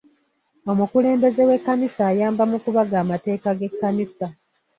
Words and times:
Omukulembeze 0.71 1.41
w'ekkanisa 1.49 2.01
ayamba 2.11 2.43
mu 2.51 2.57
kubaga 2.63 2.95
amateeka 3.03 3.49
g'ekkanisa. 3.59 4.27